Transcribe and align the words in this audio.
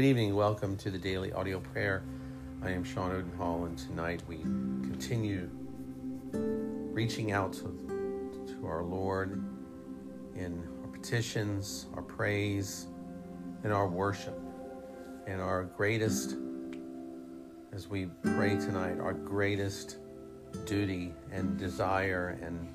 Good 0.00 0.06
evening. 0.06 0.34
Welcome 0.34 0.78
to 0.78 0.90
the 0.90 0.96
daily 0.96 1.30
audio 1.34 1.60
prayer. 1.60 2.02
I 2.62 2.70
am 2.70 2.84
Sean 2.84 3.12
Odenhall, 3.12 3.66
and 3.66 3.76
tonight 3.76 4.22
we 4.26 4.38
continue 4.38 5.50
reaching 6.32 7.32
out 7.32 7.52
to, 7.52 7.64
to 8.46 8.66
our 8.66 8.82
Lord 8.82 9.44
in 10.34 10.66
our 10.82 10.88
petitions, 10.88 11.84
our 11.92 12.00
praise, 12.00 12.86
and 13.62 13.74
our 13.74 13.86
worship. 13.86 14.40
And 15.26 15.38
our 15.38 15.64
greatest, 15.64 16.34
as 17.74 17.86
we 17.86 18.06
pray 18.22 18.56
tonight, 18.56 18.98
our 19.00 19.12
greatest 19.12 19.98
duty 20.64 21.12
and 21.30 21.58
desire 21.58 22.38
and 22.40 22.74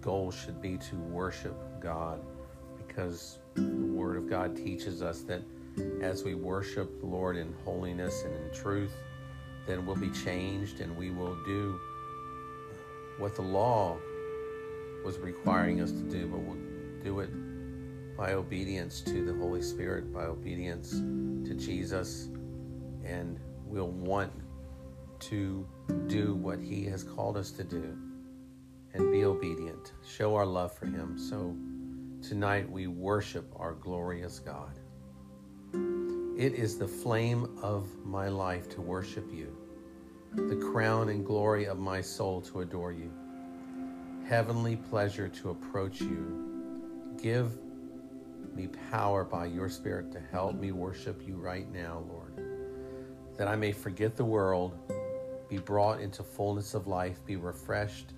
goal 0.00 0.30
should 0.30 0.62
be 0.62 0.78
to 0.78 0.96
worship 0.96 1.54
God 1.80 2.18
because 2.78 3.40
the 3.56 3.60
Word 3.60 4.16
of 4.16 4.30
God 4.30 4.56
teaches 4.56 5.02
us 5.02 5.20
that 5.24 5.42
as 6.00 6.24
we 6.24 6.34
worship 6.34 7.00
the 7.00 7.06
Lord 7.06 7.36
in 7.36 7.54
holiness 7.64 8.24
and 8.24 8.34
in 8.34 8.54
truth, 8.54 8.92
then 9.66 9.86
we'll 9.86 9.96
be 9.96 10.10
changed 10.10 10.80
and 10.80 10.96
we 10.96 11.10
will 11.10 11.36
do 11.44 11.78
what 13.18 13.34
the 13.34 13.42
law 13.42 13.96
was 15.04 15.18
requiring 15.18 15.80
us 15.80 15.92
to 15.92 16.02
do, 16.02 16.26
but 16.26 16.40
we'll 16.40 16.56
do 17.02 17.20
it 17.20 17.30
by 18.16 18.32
obedience 18.32 19.00
to 19.00 19.24
the 19.24 19.34
Holy 19.34 19.62
Spirit, 19.62 20.12
by 20.12 20.24
obedience 20.24 20.90
to 20.90 21.54
Jesus, 21.54 22.28
and 23.04 23.38
we'll 23.64 23.90
want 23.90 24.32
to 25.20 25.66
do 26.06 26.34
what 26.34 26.60
He 26.60 26.84
has 26.84 27.02
called 27.02 27.36
us 27.36 27.50
to 27.52 27.64
do 27.64 27.96
and 28.94 29.10
be 29.10 29.24
obedient, 29.24 29.92
show 30.06 30.34
our 30.34 30.46
love 30.46 30.72
for 30.72 30.86
Him. 30.86 31.16
So 31.18 31.56
tonight 32.26 32.70
we 32.70 32.86
worship 32.86 33.50
our 33.56 33.72
glorious 33.72 34.38
God. 34.38 34.78
It 36.36 36.54
is 36.54 36.78
the 36.78 36.88
flame 36.88 37.58
of 37.62 37.86
my 38.06 38.28
life 38.28 38.66
to 38.70 38.80
worship 38.80 39.30
you, 39.30 39.54
the 40.32 40.56
crown 40.56 41.10
and 41.10 41.26
glory 41.26 41.66
of 41.66 41.78
my 41.78 42.00
soul 42.00 42.40
to 42.42 42.62
adore 42.62 42.90
you, 42.90 43.12
heavenly 44.26 44.76
pleasure 44.76 45.28
to 45.28 45.50
approach 45.50 46.00
you. 46.00 47.12
Give 47.20 47.58
me 48.54 48.66
power 48.90 49.24
by 49.24 49.44
your 49.44 49.68
Spirit 49.68 50.10
to 50.12 50.20
help 50.20 50.54
me 50.54 50.72
worship 50.72 51.20
you 51.26 51.36
right 51.36 51.70
now, 51.70 52.02
Lord, 52.08 52.32
that 53.36 53.46
I 53.46 53.54
may 53.54 53.72
forget 53.72 54.16
the 54.16 54.24
world, 54.24 54.72
be 55.50 55.58
brought 55.58 56.00
into 56.00 56.22
fullness 56.22 56.72
of 56.72 56.86
life, 56.86 57.24
be 57.26 57.36
refreshed, 57.36 58.14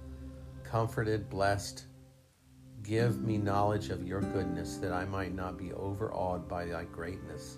comforted, 0.62 1.28
blessed. 1.28 1.87
Give 2.84 3.21
me 3.23 3.39
knowledge 3.39 3.91
of 3.91 4.06
your 4.06 4.21
goodness 4.21 4.77
that 4.77 4.93
I 4.93 5.05
might 5.05 5.34
not 5.34 5.59
be 5.59 5.73
overawed 5.73 6.49
by 6.49 6.67
thy 6.67 6.84
greatness. 6.84 7.56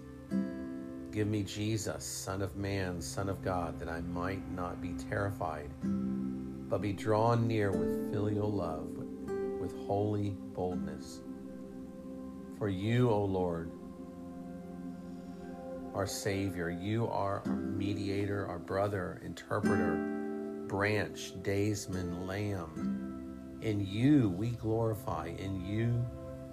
Give 1.16 1.28
me 1.28 1.44
Jesus, 1.44 2.04
Son 2.04 2.42
of 2.42 2.56
Man, 2.56 3.00
Son 3.00 3.30
of 3.30 3.42
God, 3.42 3.80
that 3.80 3.88
I 3.88 4.02
might 4.02 4.52
not 4.52 4.82
be 4.82 4.92
terrified, 5.08 5.70
but 6.68 6.82
be 6.82 6.92
drawn 6.92 7.48
near 7.48 7.72
with 7.72 8.12
filial 8.12 8.52
love, 8.52 8.90
with 9.58 9.74
holy 9.86 10.36
boldness. 10.52 11.20
For 12.58 12.68
you, 12.68 13.08
O 13.08 13.24
Lord, 13.24 13.70
our 15.94 16.06
Savior, 16.06 16.68
you 16.68 17.08
are 17.08 17.42
our 17.46 17.56
mediator, 17.56 18.46
our 18.46 18.58
brother, 18.58 19.18
interpreter, 19.24 19.96
branch, 20.66 21.32
daysman, 21.42 22.26
lamb. 22.26 23.58
In 23.62 23.80
you 23.80 24.28
we 24.36 24.50
glorify, 24.50 25.28
in 25.38 25.64
you 25.64 26.04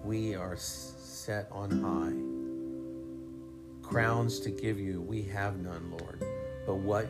we 0.05 0.35
are 0.35 0.55
set 0.55 1.49
on 1.51 1.69
high 1.81 2.32
crowns 3.93 4.39
to 4.39 4.49
give 4.49 4.79
you. 4.79 4.99
We 5.01 5.21
have 5.21 5.59
none, 5.59 5.91
Lord. 5.91 6.19
But 6.65 6.77
what 6.77 7.07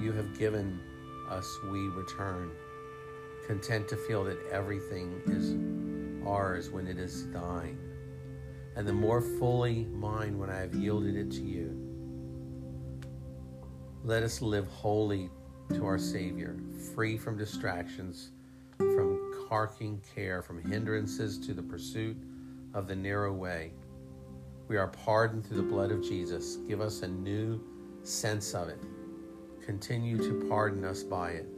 you, 0.00 0.10
have 0.12 0.38
given 0.38 0.80
us, 1.28 1.46
we 1.70 1.80
return, 1.88 2.50
content 3.46 3.86
to 3.88 3.96
feel 3.96 4.24
that 4.24 4.38
everything 4.50 5.20
is 5.26 6.26
ours 6.26 6.70
when 6.70 6.86
it 6.86 6.98
is 6.98 7.30
thine, 7.30 7.78
and 8.74 8.88
the 8.88 8.92
more 8.94 9.20
fully 9.20 9.84
mine 9.92 10.38
when 10.38 10.48
I 10.48 10.60
have 10.60 10.74
yielded 10.74 11.14
it 11.14 11.30
to 11.32 11.42
you. 11.42 11.76
Let 14.02 14.22
us 14.22 14.40
live 14.40 14.66
wholly 14.66 15.28
to 15.74 15.84
our 15.84 15.98
Savior, 15.98 16.56
free 16.94 17.18
from 17.18 17.36
distractions, 17.36 18.30
from 18.78 19.46
carking 19.46 20.00
care, 20.14 20.40
from 20.40 20.62
hindrances 20.62 21.36
to 21.40 21.52
the 21.52 21.62
pursuit 21.62 22.16
of 22.72 22.88
the 22.88 22.96
narrow 22.96 23.34
way 23.34 23.72
we 24.70 24.76
are 24.76 24.86
pardoned 24.86 25.44
through 25.44 25.56
the 25.56 25.62
blood 25.64 25.90
of 25.90 26.00
Jesus. 26.00 26.58
Give 26.68 26.80
us 26.80 27.02
a 27.02 27.08
new 27.08 27.60
sense 28.04 28.54
of 28.54 28.68
it. 28.68 28.78
Continue 29.66 30.16
to 30.16 30.46
pardon 30.48 30.84
us 30.84 31.02
by 31.02 31.32
it. 31.32 31.48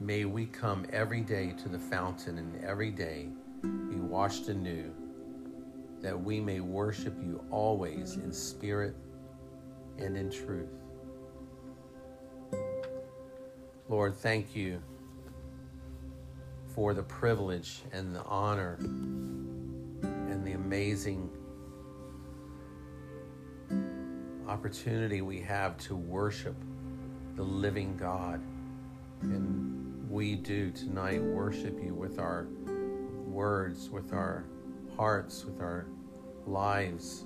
May 0.00 0.26
we 0.26 0.44
come 0.44 0.84
every 0.92 1.22
day 1.22 1.54
to 1.62 1.70
the 1.70 1.78
fountain 1.78 2.36
and 2.36 2.62
every 2.62 2.90
day 2.90 3.30
be 3.62 3.96
washed 3.96 4.48
anew, 4.48 4.92
that 6.02 6.20
we 6.20 6.40
may 6.40 6.60
worship 6.60 7.14
you 7.22 7.42
always 7.50 8.16
in 8.16 8.30
spirit 8.30 8.96
and 9.96 10.14
in 10.14 10.30
truth. 10.30 10.68
Lord, 13.88 14.14
thank 14.14 14.54
you 14.54 14.82
for 16.74 16.92
the 16.92 17.02
privilege 17.02 17.80
and 17.92 18.14
the 18.14 18.24
honor 18.24 18.76
and 18.82 20.46
the 20.46 20.52
amazing 20.52 21.30
opportunity 24.48 25.22
we 25.22 25.40
have 25.40 25.76
to 25.78 25.94
worship 25.94 26.56
the 27.36 27.42
living 27.42 27.96
God. 27.96 28.40
And 29.22 30.08
we 30.10 30.34
do 30.34 30.70
tonight 30.70 31.22
worship 31.22 31.82
you 31.82 31.94
with 31.94 32.18
our 32.18 32.46
words, 33.26 33.88
with 33.88 34.12
our 34.12 34.44
hearts, 34.96 35.44
with 35.44 35.60
our 35.60 35.86
lives. 36.46 37.24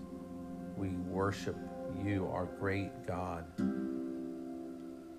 We 0.77 0.89
worship 0.89 1.57
you, 2.05 2.29
our 2.33 2.47
great 2.61 3.07
God. 3.07 3.45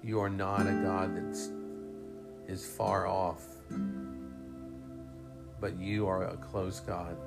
You 0.03 0.19
are 0.21 0.29
not 0.29 0.61
a 0.61 0.73
God 0.83 1.15
that 1.15 1.37
is 2.47 2.65
far 2.65 3.07
off, 3.07 3.43
but 5.59 5.77
you 5.77 6.07
are 6.07 6.25
a 6.25 6.37
close 6.37 6.79
God 6.79 7.17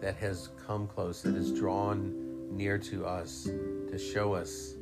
that 0.00 0.16
has 0.16 0.50
come 0.66 0.86
close, 0.86 1.22
that 1.22 1.34
has 1.34 1.52
drawn 1.52 2.23
near 2.56 2.78
to 2.78 3.04
us 3.04 3.44
to 3.90 3.98
show 3.98 4.34
us 4.34 4.74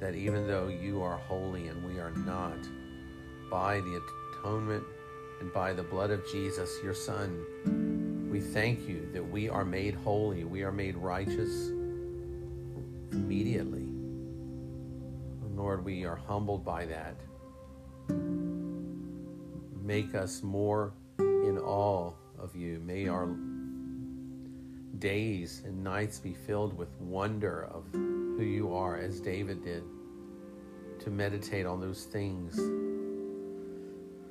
that 0.00 0.14
even 0.14 0.46
though 0.46 0.68
you 0.68 1.02
are 1.02 1.16
holy 1.16 1.68
and 1.68 1.84
we 1.84 1.98
are 2.00 2.10
not, 2.10 2.58
by 3.50 3.80
the 3.80 4.02
atonement 4.42 4.84
and 5.40 5.52
by 5.52 5.72
the 5.72 5.82
blood 5.82 6.10
of 6.10 6.20
Jesus, 6.30 6.78
your 6.82 6.94
Son, 6.94 8.28
we 8.30 8.40
thank 8.40 8.88
you 8.88 9.08
that 9.12 9.22
we 9.22 9.48
are 9.48 9.64
made 9.64 9.94
holy, 9.94 10.44
we 10.44 10.62
are 10.62 10.72
made 10.72 10.96
righteous 10.96 11.68
immediately. 13.12 13.86
Lord, 15.54 15.84
we 15.84 16.04
are 16.04 16.16
humbled 16.16 16.64
by 16.64 16.84
that. 16.86 17.16
Make 19.82 20.14
us 20.14 20.42
more 20.42 20.92
in 21.18 21.58
awe 21.58 22.12
of 22.38 22.54
you. 22.54 22.80
May 22.84 23.08
our 23.08 23.28
days 24.98 25.62
and 25.64 25.82
nights 25.82 26.18
be 26.18 26.34
filled 26.34 26.76
with 26.76 26.88
wonder 27.00 27.68
of 27.72 27.84
who 27.92 28.42
you 28.42 28.74
are, 28.74 28.98
as 28.98 29.20
David 29.20 29.64
did, 29.64 29.82
to 31.00 31.10
meditate 31.10 31.66
on 31.66 31.80
those 31.80 32.04
things 32.04 32.56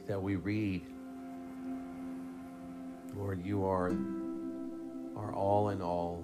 that 0.08 0.22
we 0.22 0.36
read. 0.36 0.82
Lord, 3.16 3.46
you 3.46 3.66
are 3.66 3.96
our 5.16 5.34
all 5.34 5.70
in 5.70 5.82
all. 5.82 6.24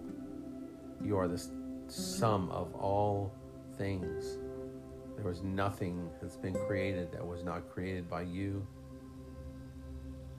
You 1.03 1.17
are 1.17 1.27
the 1.27 1.41
sum 1.87 2.49
of 2.51 2.73
all 2.75 3.33
things. 3.77 4.37
There 5.15 5.25
was 5.25 5.41
nothing 5.41 6.09
that's 6.21 6.35
been 6.35 6.53
created 6.67 7.11
that 7.11 7.25
was 7.25 7.43
not 7.43 7.69
created 7.69 8.09
by 8.09 8.23
you. 8.23 8.65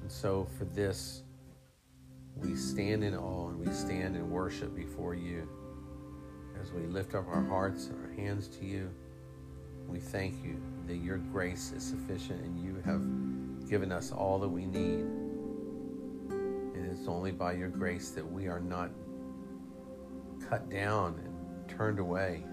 And 0.01 0.11
so, 0.11 0.47
for 0.59 0.65
this, 0.67 1.23
we 2.37 2.57
stand 2.57 3.05
in 3.05 3.15
awe 3.15 3.49
and 3.49 3.59
we 3.59 3.73
stand 3.73 4.17
in 4.17 4.31
worship 4.31 4.75
before 4.75 5.15
you. 5.15 5.49
As 6.61 6.73
we 6.73 6.83
lift 6.83 7.15
up 7.15 7.27
our 7.29 7.45
hearts 7.45 7.87
and 7.87 8.05
our 8.05 8.13
hands 8.13 8.49
to 8.59 8.65
you, 8.65 8.91
we 9.89 9.99
thank 9.99 10.43
you 10.45 10.61
that 10.87 10.97
your 10.97 11.19
grace 11.19 11.73
is 11.77 11.83
sufficient 11.83 12.43
and 12.43 12.59
you 12.59 12.83
have 12.85 13.69
given 13.69 13.93
us 13.93 14.13
all 14.13 14.39
that 14.39 14.49
we 14.49 14.67
need. 14.67 15.05
And 16.31 16.91
it's 16.91 17.09
only 17.09 17.33
by 17.33 17.53
your 17.53 17.69
grace 17.69 18.11
that 18.11 18.31
we 18.31 18.49
are 18.49 18.61
not 18.61 18.91
cut 20.49 20.69
down 20.71 21.21
and 21.25 21.69
turned 21.69 21.99
away 21.99 22.45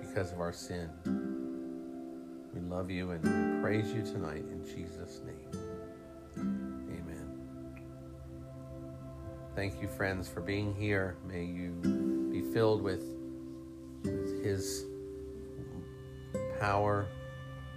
because 0.00 0.32
of 0.32 0.40
our 0.40 0.52
sin. 0.52 0.88
We 2.54 2.60
love 2.60 2.90
you 2.90 3.12
and 3.12 3.22
we 3.22 3.62
praise 3.62 3.92
you 3.92 4.02
tonight 4.02 4.44
in 4.50 4.64
Jesus' 4.64 5.20
name. 5.24 5.59
Thank 9.60 9.82
you, 9.82 9.88
friends, 9.88 10.26
for 10.26 10.40
being 10.40 10.74
here. 10.74 11.18
May 11.28 11.44
you 11.44 11.72
be 12.32 12.40
filled 12.40 12.80
with 12.80 13.04
with 14.02 14.42
His 14.42 14.86
power 16.58 17.06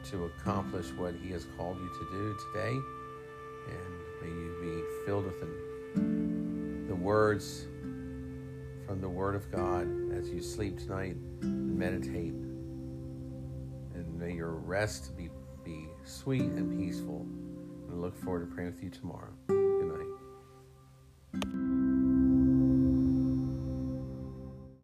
to 0.06 0.24
accomplish 0.24 0.86
what 0.96 1.14
He 1.22 1.30
has 1.32 1.46
called 1.58 1.78
you 1.82 1.90
to 1.90 2.06
do 2.10 2.38
today. 2.54 2.80
And 3.68 4.22
may 4.22 4.30
you 4.30 4.56
be 4.62 5.06
filled 5.06 5.26
with 5.26 5.42
the, 5.42 6.88
the 6.88 6.96
words 6.96 7.66
from 8.88 9.02
the 9.02 9.10
Word 9.10 9.36
of 9.36 9.52
God 9.52 9.86
as 10.18 10.30
you 10.30 10.42
sleep 10.42 10.80
tonight 10.80 11.18
and 11.42 11.78
meditate. 11.78 12.32
And 13.94 14.18
may 14.18 14.32
your 14.32 14.52
rest 14.52 15.18
be, 15.18 15.28
be 15.66 15.90
sweet 16.06 16.44
and 16.44 16.80
peaceful. 16.80 17.28
And 17.90 17.92
I 17.92 17.96
look 17.96 18.16
forward 18.16 18.48
to 18.50 18.56
praying 18.56 18.72
with 18.72 18.82
you 18.82 18.90
tomorrow. 18.90 19.34